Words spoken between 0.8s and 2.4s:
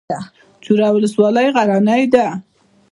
ولسوالۍ غرنۍ ده؟